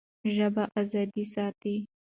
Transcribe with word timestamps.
ژبه 0.35 0.63
ازادي 0.81 1.23
ساتي. 1.33 1.75